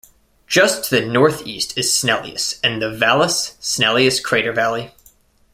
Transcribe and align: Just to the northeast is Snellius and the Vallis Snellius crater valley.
Just 0.47 0.89
to 0.89 0.95
the 0.99 1.05
northeast 1.05 1.77
is 1.77 1.91
Snellius 1.91 2.59
and 2.63 2.81
the 2.81 2.89
Vallis 2.91 3.55
Snellius 3.61 4.19
crater 4.19 4.51
valley. 4.51 4.93